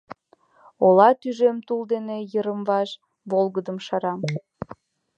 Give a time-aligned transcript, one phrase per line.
[0.85, 2.89] Ола тӱжем тул дене йырым-ваш
[3.31, 4.13] волгыдым шара.